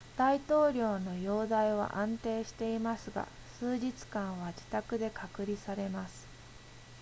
[0.17, 3.27] 大統領の容態は安定していますが
[3.59, 6.25] 数日間は自宅で隔離されます